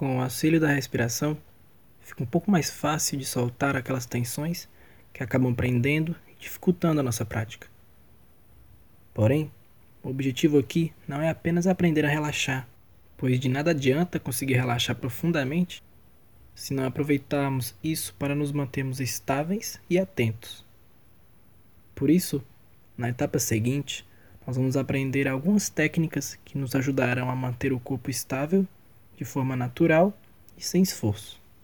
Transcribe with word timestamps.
Com 0.00 0.16
o 0.16 0.22
auxílio 0.22 0.58
da 0.58 0.68
respiração, 0.68 1.36
fica 2.00 2.22
um 2.22 2.26
pouco 2.26 2.50
mais 2.50 2.70
fácil 2.70 3.18
de 3.18 3.26
soltar 3.26 3.76
aquelas 3.76 4.06
tensões 4.06 4.66
que 5.12 5.22
acabam 5.22 5.54
prendendo 5.54 6.16
e 6.26 6.40
dificultando 6.40 7.00
a 7.00 7.02
nossa 7.02 7.22
prática. 7.22 7.68
Porém, 9.12 9.52
o 10.02 10.08
objetivo 10.08 10.58
aqui 10.58 10.90
não 11.06 11.20
é 11.20 11.28
apenas 11.28 11.66
aprender 11.66 12.06
a 12.06 12.08
relaxar, 12.08 12.66
pois 13.18 13.38
de 13.38 13.50
nada 13.50 13.72
adianta 13.72 14.18
conseguir 14.18 14.54
relaxar 14.54 14.96
profundamente 14.96 15.82
se 16.54 16.72
não 16.72 16.86
aproveitarmos 16.86 17.74
isso 17.84 18.14
para 18.18 18.34
nos 18.34 18.52
mantermos 18.52 19.00
estáveis 19.00 19.78
e 19.90 19.98
atentos. 19.98 20.64
Por 21.94 22.08
isso, 22.08 22.42
na 22.96 23.10
etapa 23.10 23.38
seguinte, 23.38 24.08
nós 24.46 24.56
vamos 24.56 24.78
aprender 24.78 25.28
algumas 25.28 25.68
técnicas 25.68 26.38
que 26.42 26.56
nos 26.56 26.74
ajudarão 26.74 27.28
a 27.28 27.36
manter 27.36 27.70
o 27.70 27.78
corpo 27.78 28.08
estável 28.08 28.66
de 29.20 29.24
forma 29.26 29.54
natural 29.54 30.18
e 30.56 30.64
sem 30.64 30.82
esforço. 30.82 31.39